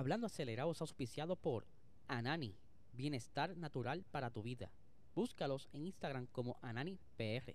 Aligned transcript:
Hablando 0.00 0.28
acelerado 0.28 0.72
es 0.72 0.80
auspiciado 0.80 1.36
por 1.36 1.66
Anani, 2.08 2.56
bienestar 2.94 3.54
natural 3.58 4.02
para 4.10 4.30
tu 4.30 4.42
vida. 4.42 4.72
Búscalos 5.14 5.68
en 5.74 5.84
Instagram 5.84 6.26
como 6.32 6.58
AnaniPR. 6.62 7.54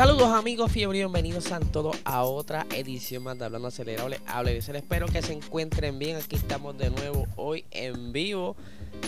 Saludos 0.00 0.30
amigos 0.30 0.72
fiebre 0.72 0.96
y 0.96 1.00
bienvenidos 1.02 1.52
a 1.52 1.60
todos 1.60 1.94
a 2.04 2.22
otra 2.24 2.64
edición 2.74 3.22
más 3.22 3.38
de 3.38 3.44
Hablando 3.44 3.68
Acelerable. 3.68 4.18
Hable 4.26 4.54
y 4.54 4.56
espero 4.56 5.06
que 5.08 5.20
se 5.20 5.34
encuentren 5.34 5.98
bien. 5.98 6.16
Aquí 6.16 6.36
estamos 6.36 6.78
de 6.78 6.88
nuevo 6.88 7.26
hoy 7.36 7.66
en 7.70 8.10
vivo, 8.10 8.56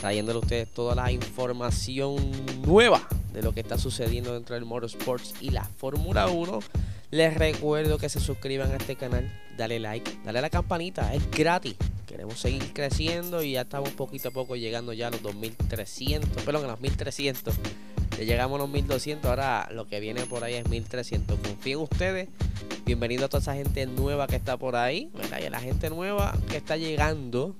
trayéndole 0.03 0.37
a 0.37 0.41
ustedes 0.43 0.69
toda 0.69 0.95
la 0.95 1.11
información 1.11 2.17
nueva 2.67 3.09
de 3.33 3.41
lo 3.41 3.55
que 3.55 3.61
está 3.61 3.79
sucediendo 3.79 4.35
dentro 4.35 4.55
del 4.55 4.67
Motorsports 4.67 5.37
y 5.41 5.49
la 5.49 5.65
Fórmula 5.65 6.27
1. 6.27 6.59
Les 7.11 7.33
recuerdo 7.33 7.97
que 7.97 8.11
se 8.11 8.21
suscriban 8.21 8.71
a 8.73 8.77
este 8.77 8.95
canal, 8.95 9.33
dale 9.57 9.81
like, 9.81 10.19
dale 10.27 10.41
a 10.41 10.43
la 10.43 10.51
campanita, 10.51 11.15
es 11.15 11.23
gratis. 11.31 11.75
Queremos 12.07 12.39
seguir 12.39 12.71
creciendo 12.75 13.43
y 13.43 13.53
ya 13.53 13.63
estamos 13.63 13.89
poquito 13.93 14.29
a 14.29 14.33
poco 14.33 14.57
llegando 14.57 14.93
ya 14.93 15.09
a 15.09 15.11
los 15.11 15.23
2300, 15.23 16.43
perdón, 16.43 16.67
a 16.67 16.69
los 16.69 16.81
1300 16.83 17.55
ya 18.19 18.25
llegamos 18.25 18.57
a 18.57 18.63
los 18.63 18.71
1200, 18.71 19.29
ahora 19.29 19.69
lo 19.73 19.87
que 19.87 20.01
viene 20.01 20.27
por 20.27 20.45
ahí 20.45 20.55
es 20.55 20.69
1300. 20.69 21.39
Confío 21.39 21.79
en 21.79 21.85
ustedes. 21.85 22.29
Bienvenido 22.85 23.27
a 23.27 23.29
toda 23.29 23.41
esa 23.41 23.55
gente 23.55 23.87
nueva 23.87 24.27
que 24.27 24.37
está 24.37 24.57
por 24.57 24.77
ahí, 24.77 25.11
¿verdad? 25.15 25.41
Y 25.41 25.47
a 25.47 25.51
la 25.51 25.61
gente 25.61 25.89
nueva 25.89 26.37
que 26.49 26.57
está 26.57 26.77
llegando 26.77 27.55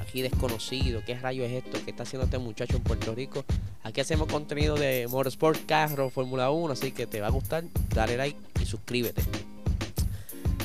aquí 0.00 0.22
desconocido. 0.22 1.02
¿Qué 1.04 1.18
rayo 1.18 1.44
es 1.44 1.52
esto 1.52 1.82
que 1.84 1.90
está 1.90 2.04
haciendo 2.04 2.24
este 2.24 2.38
muchacho 2.38 2.76
en 2.76 2.82
Puerto 2.82 3.14
Rico? 3.14 3.44
Aquí 3.82 4.00
hacemos 4.00 4.28
contenido 4.28 4.76
de 4.76 5.06
Motorsport, 5.08 5.66
carro, 5.66 6.10
Fórmula 6.10 6.50
1, 6.50 6.72
así 6.72 6.92
que 6.92 7.06
te 7.06 7.20
va 7.20 7.28
a 7.28 7.30
gustar. 7.30 7.64
Dale 7.94 8.16
like 8.16 8.38
y 8.60 8.66
suscríbete. 8.66 9.22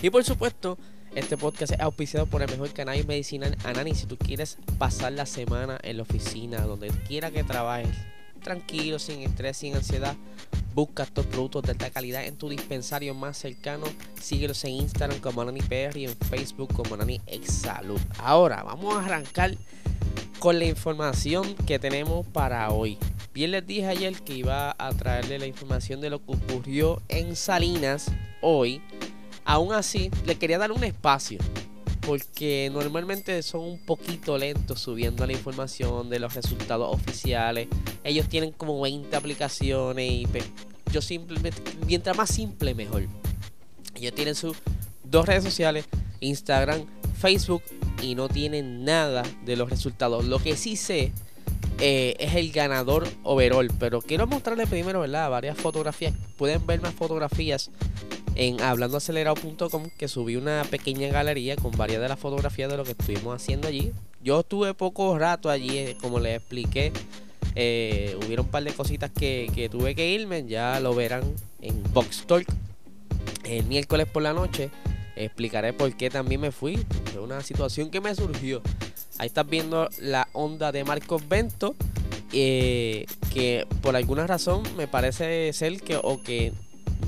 Y 0.01 0.09
por 0.09 0.23
supuesto, 0.23 0.77
este 1.15 1.37
podcast 1.37 1.73
es 1.73 1.79
auspiciado 1.79 2.25
por 2.25 2.41
el 2.41 2.49
mejor 2.49 2.73
canal 2.73 3.05
medicinal 3.05 3.55
Anani. 3.63 3.95
Si 3.95 4.05
tú 4.05 4.17
quieres 4.17 4.57
pasar 4.77 5.13
la 5.13 5.25
semana 5.25 5.79
en 5.83 5.97
la 5.97 6.03
oficina, 6.03 6.61
donde 6.61 6.89
quiera 7.07 7.31
que 7.31 7.43
trabajes, 7.43 7.89
tranquilo, 8.43 8.99
sin 8.99 9.21
estrés, 9.21 9.57
sin 9.57 9.75
ansiedad. 9.75 10.15
Busca 10.75 11.03
estos 11.03 11.25
productos 11.25 11.63
de 11.63 11.71
alta 11.71 11.89
calidad 11.89 12.25
en 12.25 12.35
tu 12.35 12.49
dispensario 12.49 13.13
más 13.13 13.37
cercano. 13.37 13.85
Síguelos 14.19 14.63
en 14.65 14.71
Instagram 14.71 15.19
como 15.19 15.43
PR 15.45 15.97
y 15.97 16.05
en 16.05 16.15
Facebook 16.29 16.73
como 16.73 16.97
Nani 16.97 17.21
Exalud. 17.27 17.99
Ahora 18.19 18.63
vamos 18.63 18.95
a 18.95 19.05
arrancar 19.05 19.55
con 20.39 20.59
la 20.59 20.65
información 20.65 21.55
que 21.67 21.79
tenemos 21.79 22.25
para 22.27 22.69
hoy. 22.71 22.97
Bien 23.33 23.51
les 23.51 23.65
dije 23.65 23.87
ayer 23.87 24.13
que 24.21 24.33
iba 24.33 24.75
a 24.77 24.89
traerle 24.91 25.39
la 25.39 25.47
información 25.47 26.01
de 26.01 26.09
lo 26.09 26.23
que 26.23 26.33
ocurrió 26.33 27.01
en 27.07 27.35
Salinas 27.35 28.11
hoy. 28.41 28.81
Aún 29.45 29.73
así, 29.73 30.11
le 30.25 30.35
quería 30.35 30.57
dar 30.57 30.71
un 30.71 30.83
espacio 30.83 31.39
porque 32.05 32.69
normalmente 32.71 33.41
son 33.43 33.61
un 33.61 33.79
poquito 33.79 34.37
lentos 34.37 34.81
subiendo 34.81 35.25
la 35.25 35.33
información 35.33 36.09
de 36.09 36.19
los 36.19 36.33
resultados 36.33 36.93
oficiales. 36.93 37.67
Ellos 38.03 38.27
tienen 38.27 38.51
como 38.51 38.81
20 38.81 39.15
aplicaciones 39.15 40.11
y 40.11 40.27
yo 40.91 41.01
simplemente, 41.01 41.61
mientras 41.87 42.15
más 42.15 42.29
simple 42.29 42.75
mejor. 42.75 43.03
Ellos 43.95 44.13
tienen 44.13 44.35
sus 44.35 44.57
dos 45.03 45.25
redes 45.25 45.43
sociales, 45.43 45.85
Instagram, 46.19 46.85
Facebook 47.17 47.63
y 48.01 48.15
no 48.15 48.27
tienen 48.27 48.83
nada 48.83 49.23
de 49.45 49.55
los 49.55 49.69
resultados. 49.69 50.25
Lo 50.25 50.39
que 50.39 50.57
sí 50.57 50.75
sé 50.75 51.13
eh, 51.79 52.15
es 52.19 52.35
el 52.35 52.51
ganador 52.51 53.07
overall, 53.23 53.71
pero 53.79 54.01
quiero 54.01 54.27
mostrarles 54.27 54.67
primero, 54.67 54.99
¿verdad? 54.99 55.29
Varias 55.29 55.57
fotografías. 55.57 56.13
Pueden 56.37 56.65
ver 56.65 56.81
más 56.81 56.93
fotografías 56.93 57.71
en 58.35 58.61
hablandoacelerado.com 58.61 59.89
que 59.97 60.07
subí 60.07 60.35
una 60.35 60.63
pequeña 60.69 61.09
galería 61.09 61.55
con 61.55 61.71
varias 61.71 62.01
de 62.01 62.09
las 62.09 62.19
fotografías 62.19 62.69
de 62.69 62.77
lo 62.77 62.83
que 62.83 62.91
estuvimos 62.91 63.35
haciendo 63.35 63.67
allí. 63.67 63.91
Yo 64.23 64.39
estuve 64.41 64.73
poco 64.73 65.17
rato 65.17 65.49
allí, 65.49 65.77
eh, 65.77 65.97
como 66.01 66.19
les 66.19 66.37
expliqué. 66.37 66.91
Eh, 67.55 68.17
hubieron 68.25 68.45
un 68.45 68.51
par 68.51 68.63
de 68.63 68.73
cositas 68.73 69.11
que, 69.11 69.69
tuve 69.71 69.93
que 69.95 70.09
irme, 70.09 70.45
ya 70.47 70.79
lo 70.79 70.95
verán 70.95 71.23
en 71.61 71.83
Box 71.93 72.25
Talk 72.25 72.47
el 73.43 73.65
miércoles 73.65 74.07
por 74.07 74.23
la 74.23 74.33
noche. 74.33 74.69
Explicaré 75.15 75.73
por 75.73 75.95
qué 75.95 76.09
también 76.09 76.41
me 76.41 76.51
fui. 76.51 76.83
Fue 77.11 77.21
una 77.21 77.41
situación 77.41 77.91
que 77.91 78.01
me 78.01 78.15
surgió. 78.15 78.61
Ahí 79.19 79.27
estás 79.27 79.47
viendo 79.47 79.89
la 79.99 80.27
onda 80.33 80.71
de 80.71 80.83
Marcos 80.83 81.27
Bento. 81.27 81.75
Eh, 82.35 83.05
que 83.31 83.67
por 83.83 83.95
alguna 83.95 84.25
razón 84.25 84.63
me 84.75 84.87
parece 84.87 85.53
ser 85.53 85.79
que 85.81 85.97
o 86.01 86.23
que 86.23 86.51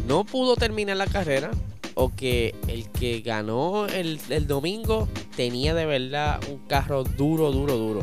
no 0.08 0.24
pudo 0.24 0.56
terminar 0.56 0.98
la 0.98 1.08
carrera 1.08 1.52
o 1.96 2.14
que 2.14 2.54
el 2.68 2.90
que 2.90 3.22
ganó 3.22 3.88
el, 3.88 4.20
domingo 4.48 5.08
tenía 5.36 5.74
de 5.74 5.86
verdad 5.86 6.40
un 6.50 6.60
carro 6.68 7.04
duro, 7.04 7.52
duro, 7.52 7.78
duro. 7.78 8.02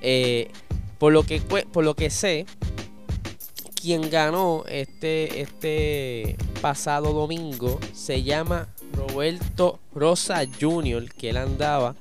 Eh, 0.00 0.50
por, 0.98 1.12
lo 1.12 1.22
que, 1.24 1.40
por 1.40 1.84
lo 1.84 1.94
que 1.94 2.10
sé, 2.10 2.46
quien 3.80 4.10
ganó 4.10 4.64
este, 4.68 5.40
este 5.40 6.36
pasado 6.60 7.12
domingo 7.12 7.80
se 7.92 8.22
llama 8.22 8.68
Roberto 8.94 9.80
Rosa 9.94 10.44
Jr., 10.60 11.10
que 11.12 11.30
él 11.30 11.38
andaba 11.38 11.94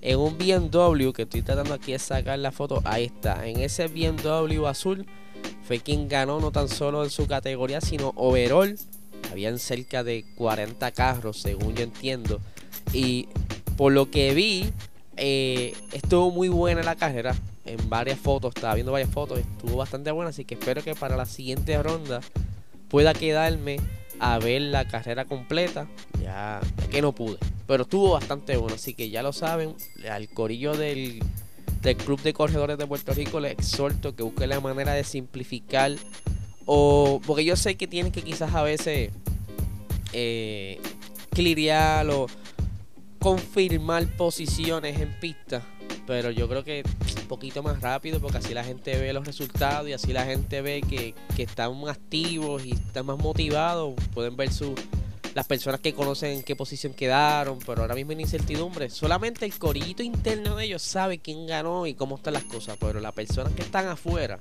en 0.00 0.18
un 0.18 0.38
BMW, 0.38 1.10
que 1.12 1.22
estoy 1.22 1.42
tratando 1.42 1.74
aquí 1.74 1.92
de 1.92 1.98
sacar 1.98 2.38
la 2.38 2.52
foto, 2.52 2.80
ahí 2.84 3.04
está, 3.04 3.46
en 3.46 3.60
ese 3.60 3.88
BMW 3.88 4.66
azul 4.66 5.06
fue 5.66 5.80
quien 5.80 6.08
ganó 6.08 6.40
no 6.40 6.52
tan 6.52 6.68
solo 6.68 7.02
en 7.02 7.10
su 7.10 7.26
categoría, 7.26 7.80
sino 7.80 8.12
overall. 8.14 8.78
Habían 9.30 9.58
cerca 9.58 10.04
de 10.04 10.24
40 10.36 10.92
carros, 10.92 11.38
según 11.38 11.74
yo 11.74 11.82
entiendo. 11.82 12.40
Y 12.92 13.28
por 13.76 13.92
lo 13.92 14.10
que 14.10 14.32
vi, 14.32 14.72
eh, 15.16 15.74
estuvo 15.92 16.30
muy 16.30 16.48
buena 16.48 16.82
la 16.82 16.94
carrera. 16.94 17.34
En 17.64 17.90
varias 17.90 18.18
fotos, 18.20 18.54
estaba 18.54 18.74
viendo 18.74 18.92
varias 18.92 19.10
fotos, 19.10 19.40
estuvo 19.40 19.76
bastante 19.76 20.12
buena. 20.12 20.30
Así 20.30 20.44
que 20.44 20.54
espero 20.54 20.84
que 20.84 20.94
para 20.94 21.16
la 21.16 21.26
siguiente 21.26 21.82
ronda 21.82 22.20
pueda 22.88 23.12
quedarme 23.12 23.78
a 24.20 24.38
ver 24.38 24.62
la 24.62 24.86
carrera 24.86 25.24
completa. 25.24 25.88
Ya, 26.22 26.60
ya 26.78 26.88
que 26.88 27.02
no 27.02 27.12
pude, 27.12 27.38
pero 27.66 27.82
estuvo 27.82 28.12
bastante 28.12 28.56
bueno. 28.56 28.76
Así 28.76 28.94
que 28.94 29.10
ya 29.10 29.22
lo 29.24 29.32
saben, 29.32 29.74
al 30.08 30.28
corillo 30.28 30.76
del 30.76 31.24
del 31.82 31.96
Club 31.96 32.20
de 32.22 32.32
Corredores 32.32 32.78
de 32.78 32.86
Puerto 32.86 33.12
Rico, 33.12 33.40
les 33.40 33.52
exhorto 33.52 34.14
que 34.14 34.22
busquen 34.22 34.48
la 34.50 34.60
manera 34.60 34.92
de 34.92 35.04
simplificar 35.04 35.92
o 36.64 37.20
porque 37.24 37.44
yo 37.44 37.56
sé 37.56 37.76
que 37.76 37.86
tienen 37.86 38.12
que 38.12 38.22
quizás 38.22 38.54
a 38.54 38.62
veces 38.62 39.10
eh, 40.12 40.80
o 42.10 42.26
confirmar 43.18 44.06
posiciones 44.16 45.00
en 45.00 45.12
pista, 45.20 45.62
pero 46.06 46.30
yo 46.30 46.48
creo 46.48 46.64
que 46.64 46.82
un 47.20 47.28
poquito 47.28 47.62
más 47.62 47.80
rápido 47.80 48.20
porque 48.20 48.38
así 48.38 48.54
la 48.54 48.64
gente 48.64 48.96
ve 48.98 49.12
los 49.12 49.26
resultados 49.26 49.88
y 49.88 49.92
así 49.92 50.12
la 50.12 50.24
gente 50.24 50.62
ve 50.62 50.82
que, 50.88 51.14
que 51.34 51.42
están 51.42 51.72
activos 51.88 52.64
y 52.64 52.72
están 52.72 53.06
más 53.06 53.18
motivados, 53.18 53.94
pueden 54.14 54.36
ver 54.36 54.52
su 54.52 54.74
las 55.36 55.46
personas 55.46 55.80
que 55.80 55.92
conocen 55.92 56.30
en 56.30 56.42
qué 56.42 56.56
posición 56.56 56.94
quedaron, 56.94 57.58
pero 57.58 57.82
ahora 57.82 57.94
mismo 57.94 58.12
en 58.12 58.22
incertidumbre. 58.22 58.88
Solamente 58.88 59.44
el 59.44 59.52
corillito 59.58 60.02
interno 60.02 60.56
de 60.56 60.64
ellos 60.64 60.80
sabe 60.80 61.18
quién 61.18 61.46
ganó 61.46 61.86
y 61.86 61.92
cómo 61.92 62.16
están 62.16 62.32
las 62.32 62.44
cosas, 62.44 62.78
pero 62.80 63.00
las 63.00 63.12
personas 63.12 63.52
que 63.52 63.60
están 63.60 63.86
afuera, 63.86 64.38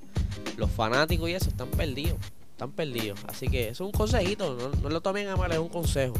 los 0.55 0.71
fanáticos 0.71 1.29
y 1.29 1.33
eso, 1.33 1.49
están 1.49 1.69
perdidos. 1.69 2.17
Están 2.49 2.71
perdidos. 2.71 3.19
Así 3.27 3.49
que 3.49 3.67
es 3.67 3.81
un 3.81 3.91
consejito, 3.91 4.71
no, 4.81 4.89
lo 4.89 5.01
tomen 5.01 5.27
a 5.27 5.35
mal, 5.35 5.51
es 5.51 5.57
un 5.57 5.67
consejo. 5.67 6.15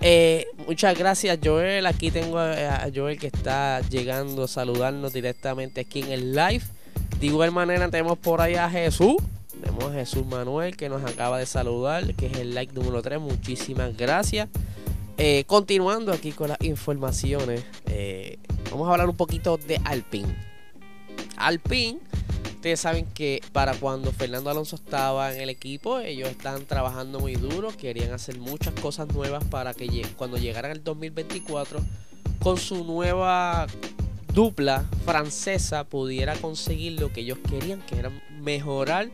Eh, 0.00 0.48
muchas 0.66 0.98
gracias 0.98 1.38
Joel. 1.40 1.86
Aquí 1.86 2.10
tengo 2.10 2.40
a 2.40 2.88
Joel 2.92 3.20
que 3.20 3.28
está 3.28 3.82
llegando 3.88 4.42
a 4.42 4.48
saludarnos 4.48 5.12
directamente 5.12 5.82
aquí 5.82 6.00
en 6.00 6.10
el 6.10 6.34
live. 6.34 6.64
De 7.20 7.26
igual 7.26 7.52
manera 7.52 7.88
tenemos 7.88 8.18
por 8.18 8.40
ahí 8.40 8.56
a 8.56 8.68
Jesús. 8.68 9.14
Tenemos 9.60 9.84
a 9.84 9.94
Jesús 9.94 10.26
Manuel 10.26 10.76
que 10.76 10.88
nos 10.88 11.04
acaba 11.04 11.38
de 11.38 11.46
saludar, 11.46 12.14
que 12.14 12.26
es 12.26 12.38
el 12.38 12.54
like 12.54 12.72
número 12.74 13.02
3. 13.02 13.20
Muchísimas 13.20 13.96
gracias. 13.96 14.48
Eh, 15.18 15.44
continuando 15.46 16.12
aquí 16.12 16.32
con 16.32 16.48
las 16.48 16.60
informaciones, 16.60 17.64
eh, 17.86 18.38
vamos 18.70 18.86
a 18.88 18.92
hablar 18.92 19.08
un 19.08 19.16
poquito 19.16 19.56
de 19.56 19.80
Alpine. 19.84 20.34
Alpine, 21.36 22.00
ustedes 22.44 22.80
saben 22.80 23.06
que 23.06 23.40
para 23.52 23.74
cuando 23.74 24.12
Fernando 24.12 24.50
Alonso 24.50 24.76
estaba 24.76 25.34
en 25.34 25.40
el 25.40 25.48
equipo, 25.48 26.00
ellos 26.00 26.28
estaban 26.28 26.66
trabajando 26.66 27.18
muy 27.20 27.34
duro, 27.36 27.68
querían 27.74 28.12
hacer 28.12 28.38
muchas 28.38 28.74
cosas 28.74 29.08
nuevas 29.08 29.42
para 29.44 29.72
que 29.72 30.06
cuando 30.16 30.36
llegaran 30.36 30.72
el 30.72 30.84
2024, 30.84 31.80
con 32.40 32.58
su 32.58 32.84
nueva 32.84 33.66
dupla 34.34 34.84
francesa 35.06 35.84
pudiera 35.84 36.34
conseguir 36.34 37.00
lo 37.00 37.10
que 37.10 37.22
ellos 37.22 37.38
querían, 37.48 37.80
que 37.86 37.98
era 37.98 38.10
mejorar 38.42 39.08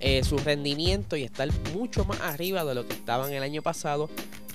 eh, 0.00 0.24
su 0.24 0.38
rendimiento 0.38 1.16
y 1.16 1.24
estar 1.24 1.48
mucho 1.74 2.04
más 2.04 2.20
arriba 2.22 2.64
de 2.64 2.74
lo 2.74 2.86
que 2.86 2.94
estaban 2.94 3.32
el 3.32 3.42
año 3.42 3.62
pasado. 3.62 4.08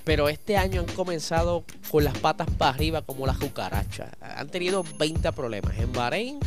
Pero 0.03 0.29
este 0.29 0.57
año 0.57 0.81
han 0.81 0.95
comenzado 0.95 1.63
con 1.89 2.03
las 2.03 2.17
patas 2.17 2.47
para 2.57 2.71
arriba 2.71 3.01
como 3.01 3.25
las 3.25 3.37
cucarachas. 3.37 4.09
Han 4.21 4.49
tenido 4.49 4.83
20 4.97 5.31
problemas. 5.33 5.77
En 5.77 5.91
Bahrein 5.93 6.39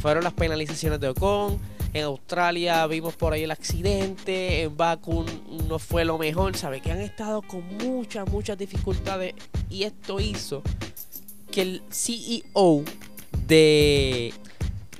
fueron 0.00 0.24
las 0.24 0.32
penalizaciones 0.32 1.00
de 1.00 1.08
Ocon. 1.08 1.58
En 1.92 2.04
Australia 2.04 2.86
vimos 2.86 3.14
por 3.14 3.32
ahí 3.32 3.44
el 3.44 3.50
accidente. 3.50 4.62
En 4.62 4.76
Baku 4.76 5.24
no 5.68 5.78
fue 5.78 6.04
lo 6.04 6.18
mejor. 6.18 6.56
Sabe 6.56 6.80
que 6.80 6.90
han 6.90 7.00
estado 7.00 7.42
con 7.42 7.64
muchas, 7.78 8.28
muchas 8.28 8.58
dificultades. 8.58 9.34
Y 9.70 9.84
esto 9.84 10.18
hizo 10.20 10.62
que 11.50 11.62
el 11.62 11.82
CEO 11.90 12.84
de 13.46 14.34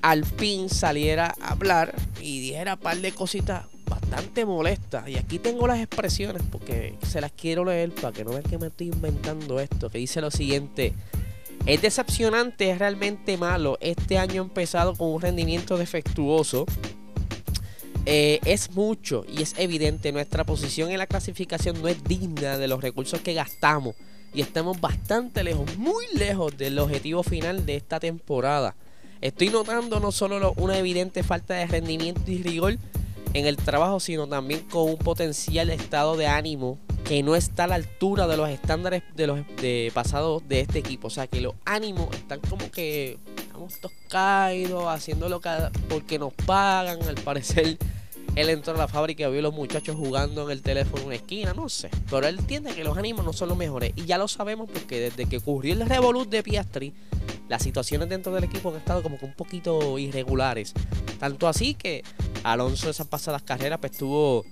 Alpine 0.07 0.69
saliera 0.69 1.35
a 1.41 1.51
hablar 1.51 1.93
y 2.21 2.39
dijera 2.41 2.75
un 2.75 2.79
par 2.81 2.97
de 2.99 3.11
cositas 3.11 3.65
bastante 3.91 4.47
molestas. 4.47 5.09
Y 5.09 5.17
aquí 5.17 5.41
tengo 5.41 5.67
las 5.67 5.81
expresiones 5.81 6.45
porque 6.49 6.97
se 7.05 7.21
las 7.21 7.33
quiero 7.33 7.65
leer 7.65 7.93
para 7.93 8.13
que 8.13 8.23
no 8.23 8.31
vean 8.31 8.45
que 8.45 8.57
me 8.57 8.69
estoy 8.69 8.87
inventando 8.87 9.59
esto. 9.59 9.91
Que 9.91 9.99
dice 9.99 10.21
lo 10.21 10.31
siguiente. 10.31 10.95
Es 11.67 11.83
decepcionante, 11.83 12.71
es 12.71 12.79
realmente 12.79 13.37
malo. 13.37 13.79
Este 13.81 14.17
año 14.17 14.43
empezado 14.43 14.95
con 14.95 15.09
un 15.09 15.21
rendimiento 15.21 15.77
defectuoso. 15.77 16.67
Eh, 18.05 18.39
es 18.45 18.71
mucho 18.77 19.25
y 19.29 19.43
es 19.43 19.55
evidente. 19.59 20.13
Nuestra 20.13 20.45
posición 20.45 20.93
en 20.93 20.99
la 20.99 21.09
clasificación 21.09 21.83
no 21.83 21.89
es 21.89 22.05
digna 22.05 22.59
de 22.59 22.69
los 22.69 22.81
recursos 22.81 23.23
que 23.23 23.35
gastamos. 23.35 23.97
Y 24.33 24.41
estamos 24.41 24.81
bastante 24.81 25.43
lejos, 25.43 25.77
muy 25.79 26.05
lejos 26.15 26.57
del 26.57 26.79
objetivo 26.79 27.25
final 27.25 27.67
de 27.67 27.75
esta 27.75 27.99
temporada. 27.99 28.77
Estoy 29.21 29.49
notando 29.49 30.01
no 30.01 30.13
solo 30.13 30.53
una 30.57 30.79
evidente 30.79 31.23
falta 31.23 31.55
de 31.55 31.67
rendimiento 31.67 32.31
y 32.31 32.43
rigor 32.43 32.77
en 33.33 33.47
el 33.47 33.57
trabajo, 33.57 34.01
sino 34.01 34.27
también 34.27 34.61
con 34.61 34.91
un 34.91 34.99
potencial 34.99 35.71
estado 35.71 36.17
de 36.17 36.27
ánimo 36.27 36.79
que 37.05 37.23
no 37.23 37.37
está 37.37 37.65
a 37.65 37.67
la 37.69 37.77
altura 37.77 38.27
de 38.27 38.37
los 38.37 38.49
estándares 38.49 39.03
de 39.15 39.27
los 39.27 39.41
de 39.61 39.91
pasados 39.95 40.43
de 40.49 40.61
este 40.61 40.81
equipo. 40.81 41.07
O 41.07 41.11
sea 41.11 41.27
que 41.27 41.41
los 41.41 41.55
ánimos 41.65 42.15
están 42.15 42.41
como 42.41 42.71
que 42.71 43.19
estamos 43.37 43.79
todos 43.81 43.95
caídos, 44.09 44.87
haciéndolo 44.89 45.41
porque 45.89 46.19
nos 46.19 46.33
pagan. 46.33 47.03
Al 47.03 47.15
parecer, 47.17 47.79
él 48.35 48.51
entró 48.51 48.75
a 48.75 48.79
la 48.79 48.89
fábrica 48.89 49.29
y 49.29 49.31
vio 49.31 49.39
a 49.39 49.43
los 49.43 49.55
muchachos 49.55 49.97
jugando 49.97 50.45
en 50.45 50.51
el 50.51 50.63
teléfono 50.63 51.03
en 51.03 51.07
una 51.07 51.17
esquina, 51.17 51.55
no 51.55 51.69
sé. 51.69 51.91
Pero 52.11 52.27
él 52.27 52.39
entiende 52.39 52.75
que 52.75 52.85
los 52.85 52.99
ánimos 52.99 53.25
no 53.25 53.33
son 53.33 53.51
los 53.51 53.59
mejores. 53.59 53.93
Y 53.97 54.05
ya 54.05 54.19
lo 54.19 54.29
sabemos 54.29 54.69
porque 54.73 54.99
desde 54.99 55.27
que 55.27 55.39
ocurrió 55.39 55.75
el 55.75 55.89
revolut 55.89 56.29
de 56.29 56.43
Piastri, 56.43 56.93
las 57.49 57.63
situaciones 57.63 58.09
dentro 58.09 58.33
del 58.35 58.45
equipo 58.45 58.71
han 58.71 58.77
estado 58.77 59.03
como 59.03 59.19
que 59.19 59.25
un 59.25 59.35
poquito 59.35 59.99
irregulares. 59.99 60.73
Tanto 61.19 61.49
así 61.49 61.75
que 61.75 62.03
Alonso 62.43 62.91
esas 62.91 63.07
pasadas 63.07 63.43
carreras 63.43 63.79
pues 63.79 63.93
tuvo 63.93 64.45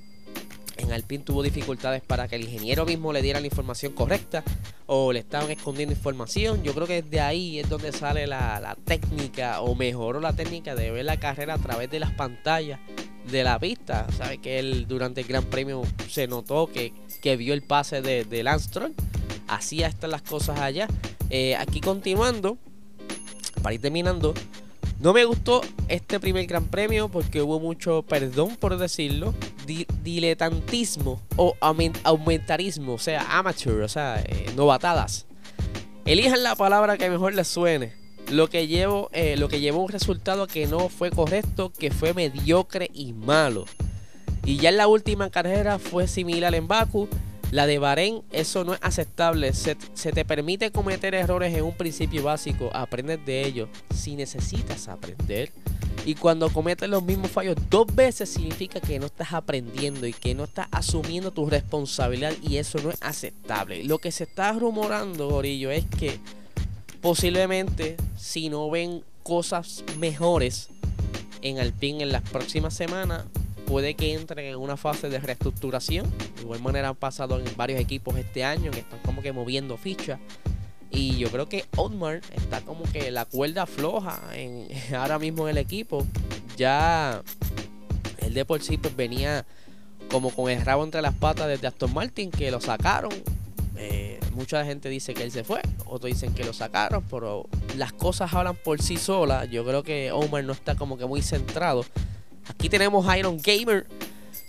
en 0.76 0.92
Alpine 0.92 1.24
tuvo 1.24 1.42
dificultades 1.42 2.02
para 2.02 2.28
que 2.28 2.36
el 2.36 2.42
ingeniero 2.42 2.84
mismo 2.84 3.12
le 3.12 3.22
diera 3.22 3.40
la 3.40 3.46
información 3.46 3.92
correcta 3.92 4.42
o 4.86 5.12
le 5.12 5.20
estaban 5.20 5.50
escondiendo 5.50 5.94
información. 5.94 6.62
Yo 6.62 6.74
creo 6.74 6.86
que 6.86 7.02
desde 7.02 7.20
ahí 7.20 7.58
es 7.58 7.68
donde 7.68 7.92
sale 7.92 8.26
la, 8.26 8.76
técnica 8.84 9.60
o 9.60 9.74
mejoró 9.74 10.20
la 10.20 10.34
técnica 10.34 10.74
de 10.74 10.90
ver 10.90 11.04
la 11.04 11.18
carrera 11.18 11.54
a 11.54 11.58
través 11.58 11.90
de 11.90 12.00
las 12.00 12.10
pantallas 12.12 12.80
de 13.30 13.44
la 13.44 13.58
pista. 13.58 14.06
Sabe 14.16 14.38
que 14.38 14.58
él 14.58 14.86
durante 14.88 15.22
el 15.22 15.26
Gran 15.26 15.44
Premio 15.44 15.82
se 16.08 16.26
notó 16.26 16.66
que, 16.66 16.92
vio 17.36 17.54
el 17.54 17.62
pase 17.62 18.02
de, 18.02 18.24
de 18.24 18.42
Lance 18.42 18.68
Así 19.46 19.82
están 19.82 20.10
las 20.10 20.22
cosas 20.22 20.58
allá. 20.58 20.88
Eh, 21.30 21.56
aquí 21.56 21.80
continuando, 21.80 22.58
para 23.64 23.74
ir 23.74 23.80
terminando, 23.80 24.34
no 25.00 25.14
me 25.14 25.24
gustó 25.24 25.62
este 25.88 26.20
primer 26.20 26.46
gran 26.46 26.66
premio 26.66 27.08
porque 27.08 27.40
hubo 27.40 27.58
mucho, 27.60 28.02
perdón 28.02 28.56
por 28.56 28.76
decirlo, 28.76 29.32
diletantismo 30.02 31.18
o 31.36 31.56
aumentarismo, 31.60 32.92
o 32.92 32.98
sea, 32.98 33.38
amateur, 33.38 33.80
o 33.82 33.88
sea, 33.88 34.22
eh, 34.22 34.52
novatadas. 34.54 35.24
Elijan 36.04 36.42
la 36.42 36.56
palabra 36.56 36.98
que 36.98 37.08
mejor 37.08 37.32
les 37.32 37.48
suene. 37.48 37.94
Lo 38.30 38.50
que, 38.50 38.66
llevo, 38.66 39.08
eh, 39.12 39.36
lo 39.38 39.48
que 39.48 39.60
llevó 39.60 39.82
un 39.82 39.90
resultado 39.90 40.46
que 40.46 40.66
no 40.66 40.90
fue 40.90 41.10
correcto, 41.10 41.72
que 41.72 41.90
fue 41.90 42.12
mediocre 42.12 42.90
y 42.92 43.14
malo. 43.14 43.64
Y 44.44 44.58
ya 44.58 44.68
en 44.68 44.76
la 44.76 44.88
última 44.88 45.30
carrera 45.30 45.78
fue 45.78 46.06
similar 46.06 46.54
en 46.54 46.68
Baku. 46.68 47.08
La 47.54 47.68
de 47.68 47.78
Bahrein, 47.78 48.20
eso 48.32 48.64
no 48.64 48.74
es 48.74 48.80
aceptable. 48.82 49.52
Se, 49.52 49.76
te 49.76 50.24
permite 50.24 50.72
cometer 50.72 51.14
errores 51.14 51.54
en 51.54 51.62
un 51.62 51.76
principio 51.76 52.24
básico. 52.24 52.68
Aprendes 52.74 53.24
de 53.24 53.46
ellos 53.46 53.68
si 53.94 54.16
necesitas 54.16 54.88
aprender. 54.88 55.52
Y 56.04 56.16
cuando 56.16 56.50
cometes 56.50 56.88
los 56.88 57.04
mismos 57.04 57.30
fallos 57.30 57.54
dos 57.70 57.86
veces 57.94 58.28
significa 58.28 58.80
que 58.80 58.98
no 58.98 59.06
estás 59.06 59.32
aprendiendo 59.32 60.04
y 60.04 60.12
que 60.12 60.34
no 60.34 60.42
estás 60.42 60.66
asumiendo 60.72 61.30
tu 61.30 61.48
responsabilidad 61.48 62.32
y 62.42 62.56
eso 62.56 62.80
no 62.82 62.90
es 62.90 62.98
aceptable. 63.00 63.84
Lo 63.84 64.00
que 64.00 64.10
se 64.10 64.24
está 64.24 64.50
rumorando, 64.50 65.28
Gorillo, 65.28 65.70
es 65.70 65.84
que 65.84 66.18
posiblemente 67.00 67.96
si 68.16 68.48
no 68.48 68.68
ven 68.68 69.04
cosas 69.22 69.84
mejores 70.00 70.70
en 71.40 71.60
Alpine 71.60 72.02
en 72.02 72.10
las 72.10 72.22
próximas 72.22 72.74
semanas, 72.74 73.26
puede 73.66 73.94
que 73.94 74.14
entren 74.14 74.46
en 74.46 74.56
una 74.56 74.76
fase 74.76 75.08
de 75.08 75.18
reestructuración. 75.18 76.10
De 76.36 76.42
igual 76.42 76.60
manera 76.60 76.88
han 76.88 76.96
pasado 76.96 77.38
en 77.38 77.44
varios 77.56 77.80
equipos 77.80 78.16
este 78.16 78.44
año 78.44 78.70
que 78.70 78.80
están 78.80 79.00
como 79.00 79.22
que 79.22 79.32
moviendo 79.32 79.76
fichas. 79.76 80.20
Y 80.90 81.16
yo 81.16 81.30
creo 81.30 81.48
que 81.48 81.64
Otmar 81.76 82.20
está 82.34 82.60
como 82.60 82.84
que 82.84 83.10
la 83.10 83.24
cuerda 83.24 83.66
floja 83.66 84.20
ahora 84.96 85.18
mismo 85.18 85.48
en 85.48 85.56
el 85.56 85.58
equipo. 85.58 86.06
Ya 86.56 87.22
el 88.18 88.34
de 88.34 88.44
por 88.44 88.62
sí 88.62 88.78
pues 88.78 88.94
venía 88.94 89.44
como 90.10 90.30
con 90.30 90.50
el 90.50 90.64
rabo 90.64 90.84
entre 90.84 91.02
las 91.02 91.14
patas 91.14 91.48
desde 91.48 91.66
Aston 91.66 91.92
Martin 91.92 92.30
que 92.30 92.50
lo 92.50 92.60
sacaron. 92.60 93.12
Eh, 93.76 94.20
mucha 94.34 94.64
gente 94.64 94.88
dice 94.88 95.14
que 95.14 95.24
él 95.24 95.32
se 95.32 95.42
fue, 95.42 95.60
otros 95.86 96.12
dicen 96.12 96.32
que 96.32 96.44
lo 96.44 96.52
sacaron, 96.52 97.02
pero 97.10 97.48
las 97.76 97.92
cosas 97.92 98.32
hablan 98.32 98.54
por 98.54 98.80
sí 98.80 98.96
solas. 98.96 99.50
Yo 99.50 99.64
creo 99.64 99.82
que 99.82 100.12
Omar 100.12 100.44
no 100.44 100.52
está 100.52 100.76
como 100.76 100.96
que 100.96 101.06
muy 101.06 101.22
centrado 101.22 101.84
Aquí 102.48 102.68
tenemos 102.68 103.04
Iron 103.16 103.38
Gamer 103.42 103.86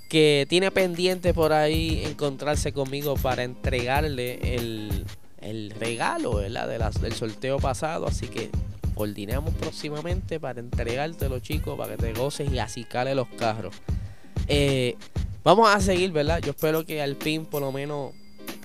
que 0.10 0.46
tiene 0.50 0.72
pendiente 0.72 1.34
por 1.34 1.54
ahí 1.54 2.04
encontrarse 2.06 2.72
conmigo 2.72 3.16
para 3.16 3.44
entregarle 3.44 4.56
el, 4.56 5.06
regalo 5.80 6.38
De 6.38 6.50
las, 6.50 7.02
del 7.02 7.14
sorteo 7.14 7.60
pasado. 7.60 8.08
Así 8.08 8.28
que 8.28 8.50
coordinamos 8.94 9.54
próximamente 9.56 10.40
para 10.40 10.60
entregártelo, 10.60 11.40
chicos, 11.40 11.78
para 11.78 11.96
que 11.96 12.04
te 12.04 12.14
goces 12.14 12.52
y 12.52 12.60
así 12.60 12.84
cale 12.84 13.16
los 13.16 13.28
carros. 13.30 13.76
Eh, 14.48 14.96
vamos 15.44 15.70
a 15.70 15.80
seguir, 15.82 16.12
¿verdad? 16.12 16.42
Yo 16.42 16.52
espero 16.52 16.86
que 16.86 17.02
Alpine 17.02 17.46
por 17.46 17.62
lo 17.62 17.72
menos 17.72 18.14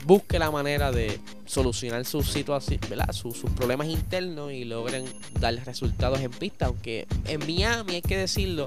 busque 0.06 0.38
la 0.38 0.50
manera 0.50 0.92
de 0.92 1.20
solucionar 1.46 2.04
sus 2.04 2.30
situaciones, 2.30 2.88
¿verdad? 2.88 3.12
Sus, 3.12 3.36
sus, 3.38 3.50
problemas 3.50 3.88
internos 3.88 4.52
y 4.52 4.64
logren 4.64 5.04
dar 5.40 5.54
resultados 5.66 6.20
en 6.20 6.30
pista. 6.30 6.66
Aunque 6.66 7.06
en 7.26 7.40
Miami 7.40 7.96
hay 7.96 8.02
que 8.02 8.16
decirlo, 8.16 8.66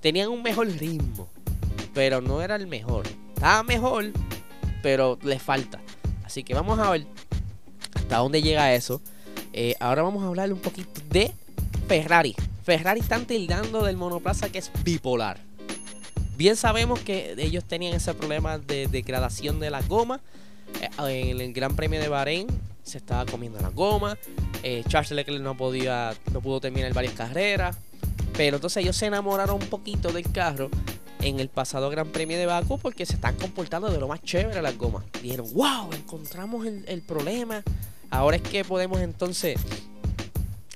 tenían 0.00 0.28
un 0.28 0.42
mejor 0.42 0.68
ritmo, 0.68 1.28
pero 1.94 2.20
no 2.20 2.42
era 2.42 2.56
el 2.56 2.66
mejor. 2.66 3.06
Estaba 3.34 3.62
mejor, 3.62 4.12
pero 4.82 5.18
le 5.22 5.38
falta. 5.38 5.80
Así 6.24 6.42
que 6.42 6.54
vamos 6.54 6.78
a 6.78 6.90
ver 6.90 7.06
hasta 7.94 8.18
dónde 8.18 8.42
llega 8.42 8.74
eso. 8.74 9.00
Eh, 9.52 9.74
ahora 9.80 10.02
vamos 10.02 10.22
a 10.24 10.26
hablar 10.26 10.52
un 10.52 10.60
poquito 10.60 11.00
de 11.10 11.32
Ferrari. 11.88 12.34
Ferrari 12.64 13.00
están 13.00 13.26
tildando 13.26 13.84
del 13.84 13.96
monoplaza 13.96 14.50
que 14.50 14.58
es 14.58 14.70
bipolar. 14.84 15.38
Bien 16.36 16.54
sabemos 16.54 17.00
que 17.00 17.34
ellos 17.38 17.64
tenían 17.64 17.94
ese 17.94 18.14
problema 18.14 18.58
de 18.58 18.86
degradación 18.86 19.58
de 19.58 19.70
la 19.70 19.82
goma. 19.82 20.20
Eh, 20.80 21.30
en 21.30 21.40
el 21.40 21.52
Gran 21.52 21.74
Premio 21.74 21.98
de 21.98 22.08
Bahrein 22.08 22.46
se 22.84 22.98
estaba 22.98 23.26
comiendo 23.26 23.58
la 23.60 23.70
goma. 23.70 24.16
Eh, 24.62 24.84
Charles 24.86 25.10
Leclerc 25.12 25.42
no 25.42 25.56
podía, 25.56 26.14
no 26.32 26.40
pudo 26.40 26.60
terminar 26.60 26.92
varias 26.92 27.14
carreras. 27.14 27.76
Pero 28.38 28.58
entonces 28.58 28.84
ellos 28.84 28.96
se 28.96 29.06
enamoraron 29.06 29.60
un 29.60 29.68
poquito 29.68 30.12
del 30.12 30.30
carro 30.30 30.70
en 31.22 31.40
el 31.40 31.48
pasado 31.48 31.90
Gran 31.90 32.06
Premio 32.06 32.38
de 32.38 32.46
Baku 32.46 32.78
porque 32.78 33.04
se 33.04 33.14
están 33.14 33.34
comportando 33.34 33.90
de 33.90 33.98
lo 33.98 34.06
más 34.06 34.22
chévere 34.22 34.62
las 34.62 34.78
gomas. 34.78 35.02
Dijeron, 35.20 35.52
wow, 35.54 35.92
encontramos 35.92 36.64
el, 36.64 37.02
problema. 37.02 37.64
Ahora 38.10 38.36
es 38.36 38.42
que 38.42 38.64
podemos 38.64 39.00
entonces 39.00 39.56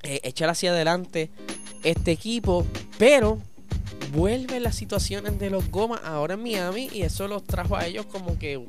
eh, 0.02 0.18
echar 0.24 0.50
hacia 0.50 0.72
adelante 0.72 1.30
este 1.84 2.10
equipo. 2.10 2.66
Pero 2.98 3.38
vuelven 4.12 4.64
las 4.64 4.74
situaciones 4.74 5.38
de 5.38 5.48
los 5.48 5.70
gomas 5.70 6.00
ahora 6.02 6.34
en 6.34 6.42
Miami 6.42 6.90
y 6.92 7.02
eso 7.02 7.28
los 7.28 7.44
trajo 7.44 7.76
a 7.76 7.86
ellos 7.86 8.06
como 8.06 8.40
que 8.40 8.60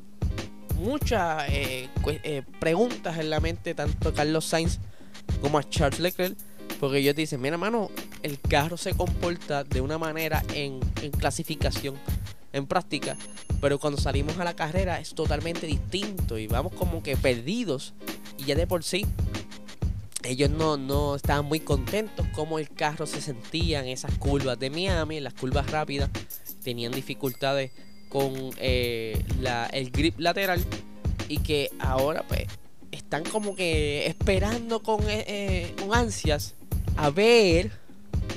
muchas 0.76 1.50
eh, 1.50 1.90
eh, 2.06 2.44
preguntas 2.60 3.18
en 3.18 3.32
la 3.32 3.40
mente, 3.40 3.74
tanto 3.74 4.14
Carlos 4.14 4.46
Sainz 4.46 4.78
como 5.42 5.58
a 5.58 5.68
Charles 5.68 6.00
Leclerc 6.00 6.38
porque 6.80 6.98
ellos 6.98 7.16
dicen, 7.16 7.42
mira, 7.42 7.58
mano, 7.58 7.90
el 8.24 8.40
carro 8.40 8.78
se 8.78 8.94
comporta 8.94 9.64
de 9.64 9.82
una 9.82 9.98
manera 9.98 10.44
en, 10.54 10.80
clasificación, 11.20 11.96
en 12.54 12.66
práctica, 12.66 13.18
pero 13.62 13.80
cuando 13.80 14.00
salimos 14.00 14.38
a 14.40 14.44
la 14.44 14.56
carrera 14.56 15.00
es 15.00 15.14
totalmente 15.14 15.68
distinto 15.68 16.38
y 16.38 16.48
vamos 16.48 16.74
como 16.74 17.04
que 17.04 17.18
perdidos. 17.18 17.94
Y 18.38 18.46
ya 18.46 18.56
de 18.56 18.66
por 18.66 18.84
sí, 18.84 19.06
ellos 20.24 20.50
no, 20.50 20.78
no 20.78 21.16
estaban 21.16 21.46
muy 21.46 21.60
contentos 21.60 22.26
como 22.34 22.60
el 22.60 22.70
carro 22.70 23.06
se 23.06 23.22
sentía 23.22 23.82
en 23.82 23.88
esas 23.88 24.18
curvas 24.18 24.58
de 24.58 24.70
Miami, 24.70 25.18
en 25.18 25.26
las 25.26 25.34
curvas 25.34 25.70
rápidas. 25.70 26.10
Tenían 26.64 26.94
dificultades 26.94 27.72
con 28.08 28.52
eh, 28.58 29.22
el 29.74 29.92
grip 29.92 30.20
lateral 30.20 30.64
y 31.28 31.40
que 31.40 31.72
ahora 31.80 32.24
pues 32.28 32.48
están 32.92 33.24
como 33.24 33.56
que 33.56 34.06
esperando 34.08 34.82
con, 34.82 35.02
eh, 35.10 35.26
eh, 35.28 35.76
con 35.80 35.94
ansias 35.94 36.54
a 36.96 37.10
ver 37.10 37.83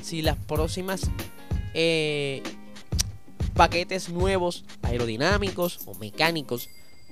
si 0.06 0.22
las 0.22 0.36
próximas 0.36 1.10
paquetes 3.54 4.08
nuevos 4.08 4.64
aerodinámicos 4.82 5.80
o 5.86 5.94
mecánicos 5.94 6.68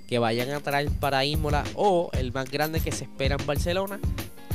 que 0.07 0.21
vayan 0.21 0.51
a 0.51 0.61
traer 0.61 0.91
para 0.91 1.25
Imola 1.25 1.65
o 1.75 2.11
el 2.13 2.33
más 2.33 2.49
grande 2.49 2.79
que 2.79 2.93
se 2.93 3.05
espera 3.05 3.37
en 3.39 3.45
Barcelona 3.47 3.99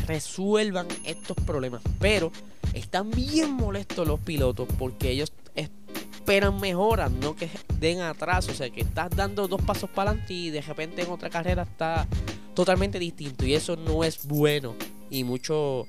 resuelvan 0.07 0.87
estos 1.03 1.35
problemas. 1.45 1.81
Pero 1.99 2.31
están 2.73 3.11
bien 3.11 3.51
molestos 3.51 4.07
los 4.07 4.21
pilotos 4.21 4.69
porque 4.77 5.11
ellos 5.11 5.33
esperan 5.53 6.61
mejoras, 6.61 7.11
no 7.11 7.35
que 7.35 7.49
den 7.77 7.99
atrás. 7.99 8.47
O 8.47 8.53
sea, 8.53 8.69
que 8.69 8.81
estás 8.81 9.09
dando 9.09 9.49
dos 9.49 9.61
pasos 9.61 9.89
para 9.89 10.11
adelante 10.11 10.33
y 10.33 10.49
de 10.49 10.61
repente 10.61 11.01
en 11.01 11.11
otra 11.11 11.29
carrera 11.29 11.63
está 11.63 12.07
totalmente 12.55 12.99
distinto. 12.99 13.45
Y 13.45 13.53
eso 13.53 13.75
no 13.75 14.05
es 14.05 14.25
bueno. 14.25 14.75
Y 15.09 15.23
mucho 15.23 15.87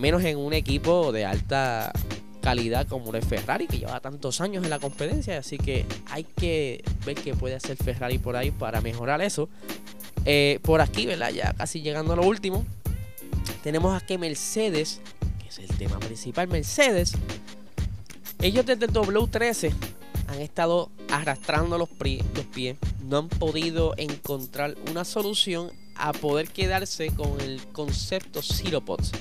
menos 0.00 0.24
en 0.24 0.38
un 0.38 0.52
equipo 0.52 1.12
de 1.12 1.24
alta 1.24 1.92
calidad 2.40 2.88
como 2.88 3.14
el 3.14 3.22
Ferrari, 3.22 3.66
que 3.66 3.78
lleva 3.78 4.00
tantos 4.00 4.40
años 4.40 4.64
en 4.64 4.70
la 4.70 4.78
competencia. 4.78 5.38
Así 5.38 5.58
que 5.58 5.86
hay 6.10 6.24
que 6.24 6.82
ver 7.04 7.16
qué 7.16 7.34
puede 7.34 7.54
hacer 7.54 7.76
Ferrari 7.76 8.18
por 8.18 8.36
ahí 8.36 8.50
para 8.50 8.80
mejorar 8.80 9.20
eso. 9.20 9.48
Eh, 10.24 10.58
por 10.62 10.80
aquí, 10.80 11.06
¿verdad? 11.06 11.30
Ya 11.30 11.52
casi 11.52 11.80
llegando 11.80 12.14
a 12.14 12.16
lo 12.16 12.22
último 12.22 12.64
tenemos 13.62 14.00
a 14.00 14.18
Mercedes, 14.18 15.00
que 15.40 15.48
es 15.48 15.58
el 15.58 15.76
tema 15.76 15.98
principal, 15.98 16.48
Mercedes, 16.48 17.12
ellos 18.40 18.64
desde 18.64 18.86
el 18.86 18.92
W13 18.92 19.72
han 20.28 20.40
estado 20.40 20.90
arrastrando 21.10 21.76
los, 21.76 21.90
los 21.90 22.44
pies, 22.46 22.76
no 23.02 23.18
han 23.18 23.28
podido 23.28 23.94
encontrar 23.96 24.76
una 24.90 25.04
solución 25.04 25.70
a 25.96 26.12
poder 26.12 26.48
quedarse 26.48 27.08
con 27.08 27.40
el 27.40 27.60
concepto 27.72 28.40
Zero 28.42 28.80
Pods. 28.80 29.12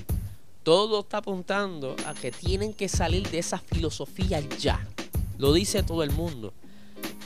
Todo 0.63 1.01
está 1.01 1.17
apuntando 1.17 1.95
a 2.05 2.13
que 2.13 2.31
tienen 2.31 2.73
que 2.73 2.89
salir 2.89 3.29
de 3.29 3.39
esa 3.39 3.57
filosofía 3.57 4.41
ya. 4.59 4.85
Lo 5.37 5.53
dice 5.53 5.83
todo 5.83 6.03
el 6.03 6.11
mundo. 6.11 6.53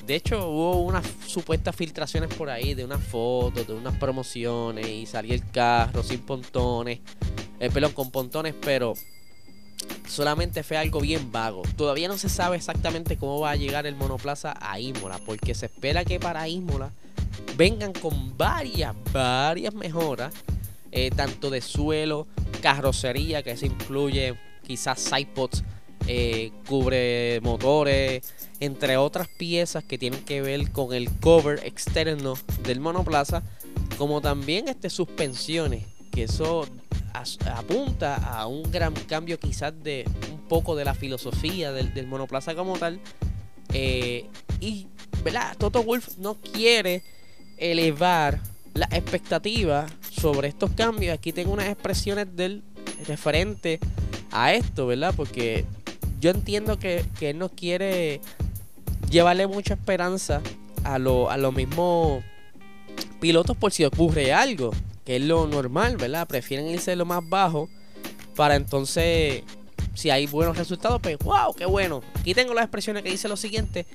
De 0.06 0.16
hecho, 0.16 0.50
hubo 0.50 0.82
unas 0.82 1.06
supuestas 1.26 1.76
filtraciones 1.76 2.34
por 2.36 2.50
ahí 2.50 2.74
de 2.74 2.84
unas 2.84 3.02
fotos, 3.02 3.66
de 3.66 3.74
unas 3.74 3.98
promociones 3.98 4.88
y 4.88 5.06
salía 5.06 5.34
el 5.34 5.50
carro 5.50 6.04
sin 6.04 6.20
pontones, 6.20 7.00
el 7.60 7.72
pelón 7.72 7.94
con 7.94 8.12
pontones, 8.12 8.54
pero 8.62 8.94
solamente 10.08 10.62
fue 10.64 10.78
algo 10.78 11.00
bien 11.00 11.32
vago. 11.32 11.64
Todavía 11.78 12.10
no 12.10 12.18
se 12.18 12.28
sabe 12.30 12.58
exactamente 12.58 13.18
cómo 13.18 13.40
va 13.40 13.52
a 13.52 13.56
llegar 13.56 13.86
el 13.86 13.96
monoplaza 13.96 14.54
a 14.60 14.80
Imola, 14.80 15.20
porque 15.26 15.56
se 15.56 15.68
espera 15.68 16.04
que 16.04 16.20
para 16.20 16.48
Imola 16.50 16.92
vengan 17.56 17.94
con 17.94 18.38
varias, 18.38 18.94
varias 19.12 19.74
mejoras, 19.74 20.34
eh, 20.96 21.10
tanto 21.10 21.50
de 21.50 21.60
suelo, 21.62 22.28
carrocería, 22.62 23.42
que 23.42 23.58
se 23.58 23.66
incluye 23.66 24.38
quizás 24.62 25.00
sidepods, 25.00 25.64
eh, 26.06 26.52
cubre 26.68 27.40
motores 27.42 28.32
entre 28.60 28.98
otras 28.98 29.28
piezas 29.28 29.84
que 29.84 29.98
tienen 29.98 30.24
que 30.24 30.42
ver 30.42 30.72
con 30.72 30.94
el 30.94 31.10
cover 31.20 31.66
externo 31.66 32.36
del 32.64 32.80
monoplaza, 32.80 33.42
como 33.98 34.22
también 34.22 34.68
este 34.68 34.92
suspensiones, 34.92 35.84
que 36.12 36.24
eso 36.24 36.68
apunta 37.56 38.16
a 38.16 38.46
un 38.46 38.72
gran 38.72 38.94
cambio 38.94 39.40
quizás 39.40 39.74
de 39.84 40.06
un 40.32 40.48
poco 40.48 40.76
de 40.76 40.86
la 40.86 40.94
filosofía 40.94 41.72
del, 41.72 42.06
monoplaza 42.06 42.54
como 42.54 42.78
tal. 42.78 43.00
Eh, 43.74 44.28
y, 44.60 44.86
¿verdad? 45.24 45.58
Toto 45.58 45.84
Wolf 45.84 46.18
no 46.20 46.36
quiere 46.36 47.02
elevar 47.58 48.40
la 48.74 48.86
expectativa 48.92 49.86
sobre 50.10 50.48
estos 50.48 50.72
cambios. 50.72 51.14
Aquí 51.14 51.32
tengo 51.32 51.52
unas 51.54 51.68
expresiones 51.68 52.36
del 52.36 52.64
referente 53.08 53.80
a 54.32 54.54
esto, 54.54 54.88
¿verdad? 54.88 55.14
Porque 55.16 55.66
yo 56.20 56.32
entiendo 56.32 56.80
que, 56.80 57.06
que 57.20 57.32
él 57.32 57.38
no 57.38 57.50
quiere 57.50 58.22
llevarle 59.10 59.48
mucha 59.48 59.76
esperanza 59.76 60.42
a, 60.84 60.98
lo, 60.98 61.30
a 61.30 61.38
los 61.38 61.54
mismos 61.54 62.24
pilotos 63.20 63.56
por 63.56 63.72
si 63.72 63.86
ocurre 63.86 64.34
algo, 64.34 64.72
que 65.06 65.18
es 65.18 65.22
lo 65.22 65.48
normal, 65.48 65.98
¿verdad? 65.98 66.28
Prefieren 66.28 66.68
irse 66.68 66.96
lo 66.96 67.06
más 67.06 67.28
bajo 67.28 67.70
para 68.36 68.56
entonces, 68.56 69.44
si 69.94 70.10
hay 70.10 70.28
buenos 70.28 70.58
resultados, 70.58 71.00
pues 71.02 71.18
wow, 71.20 71.54
qué 71.56 71.66
bueno. 71.66 72.02
Aquí 72.16 72.34
tengo 72.34 72.54
las 72.54 72.64
expresiones 72.64 73.04
que 73.04 73.12
dice 73.12 73.28
lo 73.28 73.38
siguiente. 73.38 73.86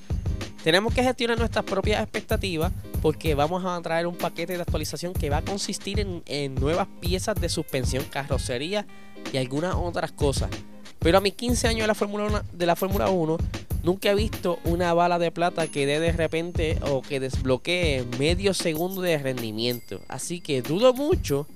Tenemos 0.69 0.93
que 0.93 1.03
gestionar 1.03 1.39
nuestras 1.39 1.65
propias 1.65 2.03
expectativas 2.03 2.75
porque 3.01 3.35
vamos 3.35 3.65
a 3.65 3.81
traer 3.81 4.07
un 4.07 4.15
paquete 4.15 4.55
de 4.55 4.61
actualización 4.61 5.15
que 5.15 5.31
va 5.31 5.39
a 5.39 5.43
consistir 5.43 5.99
en, 5.99 6.23
en 6.27 6.57
nuevas 6.57 6.87
piezas 7.01 7.41
de 7.41 7.49
suspensión, 7.49 8.05
carrocería 8.05 8.87
y 9.33 9.39
algunas 9.39 9.75
otras 9.75 10.13
cosas. 10.13 10.51
Pero 10.99 11.17
a 11.17 11.21
mis 11.23 11.33
15 11.33 11.69
años 11.69 11.81
de 11.81 11.87
la 11.87 11.95
Fórmula 11.95 12.27
1, 12.27 12.43
de 12.53 12.67
la 12.67 12.77
Fórmula 12.77 13.09
1 13.09 13.39
nunca 13.83 14.11
he 14.11 14.15
visto 14.15 14.59
una 14.65 14.93
bala 14.93 15.19
de 15.19 15.31
plata 15.31 15.69
que 15.69 15.87
dé 15.87 16.01
de 16.01 16.13
repente 16.13 16.79
o 16.83 17.01
que 17.01 17.19
desbloquee 17.19 18.05
medio 18.19 18.53
segundo 18.53 19.01
de 19.01 19.17
rendimiento. 19.17 20.03
Así 20.07 20.43
que 20.43 20.61
dudo 20.61 20.93
mucho 20.93 21.47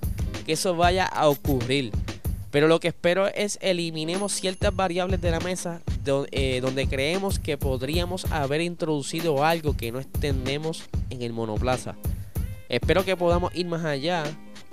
que 0.47 0.55
eso 0.55 0.75
vaya 0.75 1.05
a 1.05 1.29
ocurrir. 1.29 1.93
Pero 2.53 2.69
lo 2.69 2.81
que 2.81 2.89
espero 2.89 3.29
es 3.29 3.59
eliminemos 3.63 4.33
ciertas 4.33 4.77
variables 4.77 5.23
de 5.23 5.31
la 5.31 5.41
mesa 5.41 5.81
eh, 6.31 6.61
donde 6.61 6.87
creemos 6.87 7.39
que 7.39 7.57
podríamos 7.57 8.31
haber 8.31 8.61
introducido 8.61 9.43
algo 9.43 9.75
que 9.75 9.91
no 9.91 9.99
extendemos 9.99 10.85
en 11.09 11.23
el 11.23 11.33
monoplaza. 11.33 11.97
Espero 12.69 13.07
que 13.07 13.17
podamos 13.17 13.55
ir 13.55 13.67
más 13.67 13.85
allá 13.87 14.25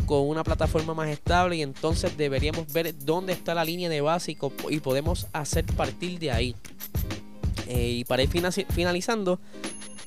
con 0.05 0.27
una 0.27 0.43
plataforma 0.43 0.93
más 0.93 1.07
estable 1.07 1.55
y 1.55 1.61
entonces 1.61 2.17
deberíamos 2.17 2.71
ver 2.73 2.97
dónde 2.97 3.31
está 3.31 3.53
la 3.53 3.63
línea 3.63 3.87
de 3.87 4.01
base 4.01 4.35
y, 4.69 4.79
podemos 4.79 5.27
hacer 5.31 5.65
partir 5.65 6.19
de 6.19 6.31
ahí. 6.31 6.55
Eh, 7.69 7.99
y 7.99 8.03
para 8.03 8.23
ir 8.23 8.29
finalizando, 8.29 9.39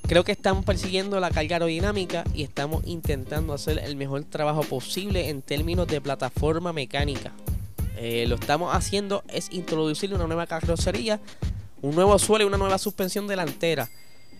creo 0.06 0.24
que 0.24 0.32
estamos 0.32 0.66
persiguiendo 0.66 1.18
la 1.20 1.30
carga 1.30 1.56
aerodinámica 1.56 2.24
y 2.34 2.42
estamos 2.42 2.84
intentando 2.86 3.54
hacer 3.54 3.78
el 3.78 3.96
mejor 3.96 4.24
trabajo 4.24 4.62
posible 4.62 5.30
en 5.30 5.40
términos 5.40 5.86
de 5.86 6.02
plataforma 6.02 6.74
mecánica. 6.74 7.32
Eh, 7.96 8.26
lo 8.26 8.36
estamos 8.36 8.74
haciendo 8.74 9.22
es 9.28 9.48
introducir 9.52 10.12
una 10.14 10.26
nueva 10.26 10.46
carrocería, 10.46 11.20
un 11.80 11.94
nuevo 11.94 12.18
suelo 12.18 12.44
y 12.44 12.48
una 12.48 12.58
nueva 12.58 12.78
suspensión 12.78 13.26
delantera. 13.26 13.88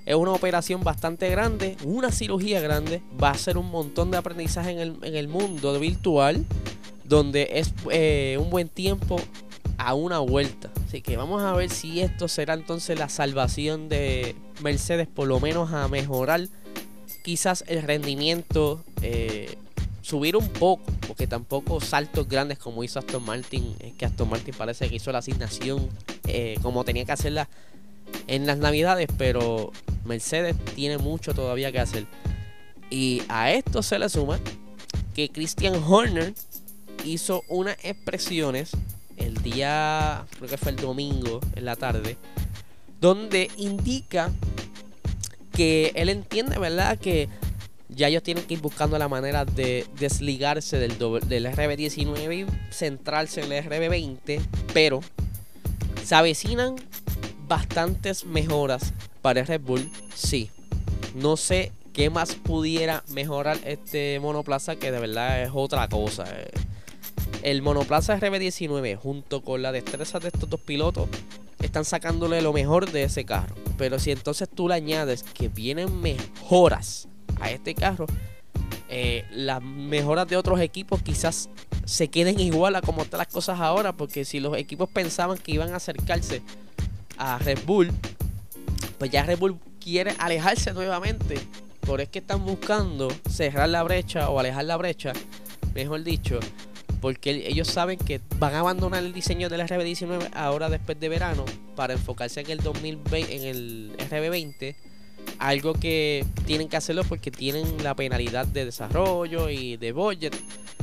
Es 0.04 0.16
una 0.16 0.32
operación 0.32 0.82
bastante 0.82 1.28
grande, 1.30 1.76
una 1.84 2.10
cirugía 2.10 2.60
grande. 2.60 3.02
Va 3.22 3.30
a 3.30 3.38
ser 3.38 3.56
un 3.56 3.70
montón 3.70 4.10
de 4.10 4.16
aprendizaje 4.16 4.70
en 4.70 4.78
el, 4.80 4.96
en 5.02 5.14
el 5.14 5.28
mundo 5.28 5.78
virtual, 5.78 6.44
donde 7.04 7.50
es 7.54 7.72
eh, 7.90 8.36
un 8.40 8.50
buen 8.50 8.68
tiempo 8.68 9.20
a 9.78 9.94
una 9.94 10.18
vuelta. 10.18 10.70
Así 10.86 11.02
que 11.02 11.16
vamos 11.16 11.42
a 11.42 11.52
ver 11.52 11.70
si 11.70 12.00
esto 12.00 12.28
será 12.28 12.54
entonces 12.54 12.98
la 12.98 13.08
salvación 13.08 13.88
de 13.88 14.34
Mercedes, 14.62 15.06
por 15.06 15.28
lo 15.28 15.40
menos 15.40 15.72
a 15.72 15.88
mejorar 15.88 16.48
quizás 17.22 17.64
el 17.68 17.82
rendimiento, 17.82 18.84
eh, 19.02 19.56
subir 20.02 20.36
un 20.36 20.48
poco, 20.48 20.82
porque 21.06 21.26
tampoco 21.26 21.80
saltos 21.80 22.28
grandes 22.28 22.58
como 22.58 22.84
hizo 22.84 22.98
Aston 22.98 23.24
Martin. 23.24 23.74
Es 23.80 23.94
que 23.94 24.04
Aston 24.04 24.28
Martin 24.28 24.54
parece 24.54 24.88
que 24.88 24.96
hizo 24.96 25.10
la 25.12 25.18
asignación 25.18 25.88
eh, 26.28 26.56
como 26.60 26.84
tenía 26.84 27.04
que 27.04 27.12
hacerla 27.12 27.48
en 28.26 28.46
las 28.46 28.58
navidades, 28.58 29.08
pero 29.16 29.72
Mercedes 30.04 30.56
tiene 30.74 30.98
mucho 30.98 31.34
todavía 31.34 31.72
que 31.72 31.78
hacer. 31.78 32.06
Y 32.90 33.22
a 33.28 33.52
esto 33.52 33.82
se 33.82 33.98
le 33.98 34.08
suma 34.08 34.38
que 35.14 35.30
Christian 35.30 35.82
Horner 35.82 36.34
hizo 37.04 37.42
unas 37.48 37.76
expresiones 37.82 38.72
el 39.16 39.34
día, 39.42 40.26
creo 40.36 40.48
que 40.48 40.56
fue 40.56 40.72
el 40.72 40.76
domingo 40.76 41.40
en 41.54 41.64
la 41.64 41.76
tarde, 41.76 42.16
donde 43.00 43.50
indica 43.56 44.30
que 45.52 45.92
él 45.94 46.08
entiende, 46.08 46.58
¿verdad? 46.58 46.98
Que 46.98 47.28
ya 47.94 48.08
ellos 48.08 48.22
tienen 48.22 48.44
que 48.44 48.54
ir 48.54 48.60
buscando 48.60 48.98
la 48.98 49.08
manera 49.08 49.44
de 49.44 49.86
desligarse 49.98 50.78
del, 50.78 50.98
del 50.98 51.46
RB19 51.46 52.46
y 52.46 52.72
centrarse 52.72 53.42
en 53.42 53.52
el 53.52 53.64
RB20, 53.64 54.40
pero 54.72 55.00
se 56.04 56.14
avecinan 56.14 56.76
bastantes 57.46 58.24
mejoras 58.24 58.92
para 59.20 59.42
Red 59.44 59.60
Bull, 59.60 59.90
sí. 60.14 60.50
No 61.14 61.36
sé 61.36 61.72
qué 61.92 62.10
más 62.10 62.34
pudiera 62.34 63.04
mejorar 63.08 63.58
este 63.64 64.18
monoplaza 64.20 64.76
que 64.76 64.90
de 64.90 64.98
verdad 64.98 65.42
es 65.42 65.50
otra 65.52 65.88
cosa. 65.88 66.24
Eh. 66.28 66.50
El 67.42 67.62
monoplaza 67.62 68.18
RB19 68.18 68.96
junto 68.96 69.42
con 69.42 69.62
la 69.62 69.72
destreza 69.72 70.18
de 70.18 70.28
estos 70.28 70.48
dos 70.48 70.60
pilotos 70.60 71.08
están 71.60 71.84
sacándole 71.84 72.40
lo 72.42 72.52
mejor 72.52 72.90
de 72.90 73.04
ese 73.04 73.24
carro. 73.24 73.54
Pero 73.76 73.98
si 73.98 74.10
entonces 74.10 74.48
tú 74.48 74.68
le 74.68 74.74
añades 74.74 75.22
que 75.22 75.48
vienen 75.48 76.00
mejoras 76.00 77.08
a 77.42 77.50
este 77.50 77.74
carro, 77.74 78.06
eh, 78.88 79.24
las 79.30 79.62
mejoras 79.62 80.28
de 80.28 80.36
otros 80.36 80.60
equipos 80.60 81.02
quizás 81.02 81.48
se 81.84 82.08
queden 82.08 82.38
igual 82.38 82.76
a 82.76 82.82
como 82.82 83.02
están 83.02 83.18
las 83.18 83.26
cosas 83.26 83.58
ahora, 83.58 83.92
porque 83.92 84.24
si 84.24 84.38
los 84.38 84.56
equipos 84.56 84.88
pensaban 84.88 85.38
que 85.38 85.52
iban 85.52 85.72
a 85.72 85.76
acercarse 85.76 86.42
a 87.18 87.38
Red 87.38 87.60
Bull, 87.66 87.90
pues 88.98 89.10
ya 89.10 89.24
Red 89.24 89.38
Bull 89.38 89.58
quiere 89.80 90.14
alejarse 90.18 90.72
nuevamente. 90.72 91.36
Por 91.80 92.00
es 92.00 92.08
que 92.08 92.20
están 92.20 92.44
buscando 92.44 93.08
cerrar 93.28 93.68
la 93.68 93.82
brecha 93.82 94.28
o 94.28 94.38
alejar 94.38 94.66
la 94.66 94.76
brecha, 94.76 95.12
mejor 95.74 96.04
dicho, 96.04 96.38
porque 97.00 97.48
ellos 97.48 97.66
saben 97.66 97.98
que 97.98 98.20
van 98.38 98.54
a 98.54 98.60
abandonar 98.60 99.02
el 99.02 99.12
diseño 99.12 99.48
del 99.48 99.62
RB19 99.62 100.30
ahora 100.32 100.68
después 100.68 101.00
de 101.00 101.08
verano 101.08 101.44
para 101.74 101.94
enfocarse 101.94 102.40
en 102.42 102.50
el 102.50 102.58
2020, 102.58 103.34
en 103.34 103.42
el 103.42 103.96
RB20 103.98 104.76
algo 105.42 105.74
que 105.74 106.24
tienen 106.46 106.68
que 106.68 106.76
hacerlo 106.76 107.02
porque 107.02 107.32
tienen 107.32 107.82
la 107.82 107.96
penalidad 107.96 108.46
de 108.46 108.64
desarrollo 108.64 109.50
y 109.50 109.76
de 109.76 109.90
budget. 109.90 110.34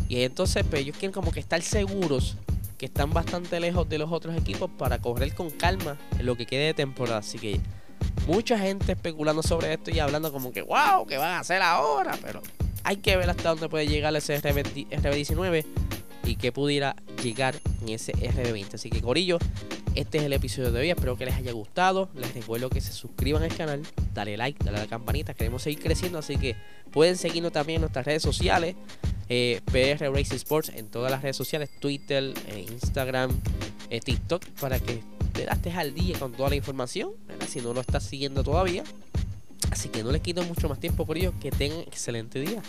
Y 0.09 0.21
entonces 0.23 0.65
pues, 0.69 0.81
ellos 0.81 0.97
quieren 0.97 1.13
como 1.13 1.31
que 1.31 1.39
estar 1.39 1.61
seguros 1.61 2.35
que 2.77 2.87
están 2.87 3.11
bastante 3.11 3.59
lejos 3.59 3.87
de 3.87 3.97
los 3.97 4.11
otros 4.11 4.35
equipos 4.35 4.69
para 4.77 4.99
correr 4.99 5.33
con 5.33 5.49
calma 5.49 5.97
en 6.17 6.25
lo 6.25 6.35
que 6.35 6.45
quede 6.45 6.65
de 6.65 6.73
temporada. 6.73 7.19
Así 7.19 7.39
que 7.39 7.61
mucha 8.27 8.59
gente 8.59 8.91
especulando 8.91 9.43
sobre 9.43 9.73
esto 9.73 9.91
y 9.91 9.99
hablando 9.99 10.31
como 10.31 10.51
que 10.51 10.61
wow, 10.61 11.05
¿qué 11.07 11.17
van 11.17 11.35
a 11.35 11.39
hacer 11.39 11.61
ahora? 11.61 12.17
Pero 12.21 12.41
hay 12.83 12.97
que 12.97 13.15
ver 13.15 13.29
hasta 13.29 13.49
dónde 13.49 13.69
puede 13.69 13.87
llegar 13.87 14.13
ese 14.17 14.41
RB19 14.41 15.65
y 16.25 16.35
que 16.35 16.51
pudiera 16.51 16.97
llegar 17.23 17.55
en 17.81 17.89
ese 17.89 18.11
RB20. 18.11 18.73
Así 18.73 18.89
que 18.89 19.01
Corillo, 19.01 19.39
este 19.95 20.19
es 20.19 20.23
el 20.23 20.33
episodio 20.33 20.71
de 20.71 20.79
hoy. 20.81 20.89
Espero 20.89 21.17
que 21.17 21.25
les 21.25 21.35
haya 21.35 21.51
gustado. 21.51 22.09
Les 22.15 22.33
recuerdo 22.33 22.69
que 22.69 22.81
se 22.81 22.93
suscriban 22.93 23.43
al 23.43 23.55
canal, 23.55 23.81
dale 24.13 24.37
like, 24.37 24.63
dale 24.63 24.77
a 24.77 24.81
la 24.81 24.87
campanita. 24.87 25.33
Queremos 25.33 25.63
seguir 25.63 25.79
creciendo, 25.79 26.19
así 26.19 26.37
que 26.37 26.55
pueden 26.91 27.17
seguirnos 27.17 27.51
también 27.51 27.77
en 27.77 27.81
nuestras 27.81 28.05
redes 28.05 28.21
sociales. 28.21 28.75
Eh, 29.29 29.61
PR 29.65 30.11
Racing 30.11 30.37
Sports 30.37 30.69
en 30.69 30.87
todas 30.87 31.11
las 31.11 31.21
redes 31.21 31.35
sociales, 31.35 31.69
Twitter, 31.79 32.33
eh, 32.47 32.65
Instagram, 32.71 33.31
eh, 33.89 33.99
TikTok, 33.99 34.43
para 34.59 34.79
que 34.79 35.03
te 35.33 35.43
estés 35.43 35.75
al 35.75 35.93
día 35.93 36.17
con 36.17 36.33
toda 36.33 36.49
la 36.49 36.55
información, 36.55 37.11
si 37.47 37.61
no 37.61 37.73
lo 37.73 37.81
estás 37.81 38.03
siguiendo 38.03 38.43
todavía. 38.43 38.83
Así 39.71 39.89
que 39.89 40.03
no 40.03 40.11
les 40.11 40.21
quito 40.21 40.43
mucho 40.43 40.67
más 40.67 40.79
tiempo 40.79 41.05
por 41.05 41.17
ello, 41.17 41.33
que 41.39 41.51
tengan 41.51 41.81
excelente 41.81 42.39
día. 42.39 42.61